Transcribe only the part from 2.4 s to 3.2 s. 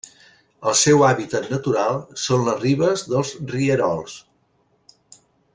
les ribes